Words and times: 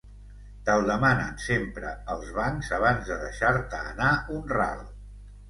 Te'l 0.69 0.85
demanen 0.91 1.35
sempre 1.47 1.91
els 2.15 2.31
bancs 2.39 2.73
abans 2.79 3.07
de 3.11 3.19
deixar-te 3.27 3.83
anar 3.93 4.11
un 4.41 4.43
ral. 4.57 4.85